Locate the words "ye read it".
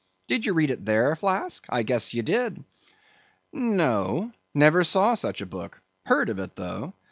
0.47-0.83